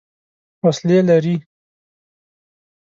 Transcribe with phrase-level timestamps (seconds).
[0.63, 1.35] وسلې لري.